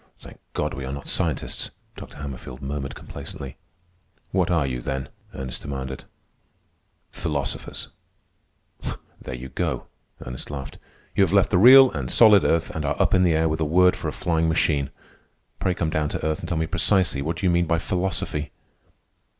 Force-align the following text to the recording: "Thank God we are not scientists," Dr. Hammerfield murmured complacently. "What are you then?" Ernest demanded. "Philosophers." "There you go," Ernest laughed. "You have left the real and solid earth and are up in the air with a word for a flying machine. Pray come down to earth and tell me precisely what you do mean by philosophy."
"Thank 0.17 0.39
God 0.53 0.73
we 0.73 0.83
are 0.83 0.91
not 0.91 1.07
scientists," 1.07 1.69
Dr. 1.95 2.17
Hammerfield 2.17 2.59
murmured 2.59 2.95
complacently. 2.95 3.57
"What 4.31 4.49
are 4.49 4.65
you 4.65 4.81
then?" 4.81 5.09
Ernest 5.35 5.61
demanded. 5.61 6.05
"Philosophers." 7.11 7.89
"There 9.21 9.35
you 9.35 9.49
go," 9.49 9.85
Ernest 10.25 10.49
laughed. 10.49 10.79
"You 11.15 11.23
have 11.23 11.33
left 11.33 11.51
the 11.51 11.59
real 11.59 11.91
and 11.91 12.09
solid 12.09 12.43
earth 12.43 12.71
and 12.75 12.83
are 12.83 12.99
up 12.99 13.13
in 13.13 13.21
the 13.21 13.33
air 13.33 13.47
with 13.47 13.59
a 13.59 13.63
word 13.63 13.95
for 13.95 14.07
a 14.07 14.11
flying 14.11 14.49
machine. 14.49 14.89
Pray 15.59 15.75
come 15.75 15.91
down 15.91 16.09
to 16.09 16.25
earth 16.25 16.39
and 16.39 16.49
tell 16.49 16.57
me 16.57 16.65
precisely 16.65 17.21
what 17.21 17.43
you 17.43 17.49
do 17.49 17.53
mean 17.53 17.67
by 17.67 17.77
philosophy." 17.77 18.51